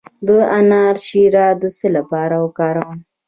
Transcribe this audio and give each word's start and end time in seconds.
د 0.25 0.27
انار 0.57 0.95
شیره 1.07 1.47
د 1.61 1.63
څه 1.77 1.87
لپاره 1.97 2.35
وکاروم؟ 2.45 2.97